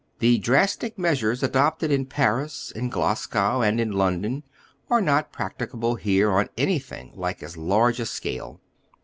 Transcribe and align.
The 0.17 0.39
drastic 0.39 0.97
measures 0.97 1.43
adopted 1.43 1.91
in 1.91 2.07
Paris, 2.07 2.71
in 2.75 2.89
Glasgow, 2.89 3.61
and 3.61 3.79
in 3.79 3.91
London 3.91 4.41
artj 4.89 5.03
not 5.03 5.31
practicable 5.31 5.93
here 5.93 6.31
on 6.31 6.49
anything 6.57 7.11
like 7.13 7.43
as 7.43 7.55
large 7.55 7.99
a 7.99 8.07
scale. 8.07 8.59